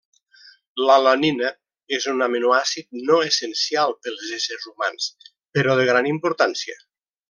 L'alanina 0.87 1.51
és 1.99 2.09
un 2.13 2.25
aminoàcid 2.29 2.91
no 3.11 3.21
essencial 3.29 3.97
pels 4.07 4.35
éssers 4.41 4.69
humans, 4.75 5.15
però 5.59 5.81
de 5.83 5.91
gran 5.95 6.15
importància. 6.19 6.85